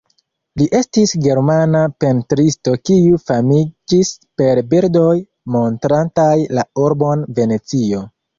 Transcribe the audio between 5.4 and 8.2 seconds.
montrantaj la urbon Venecio.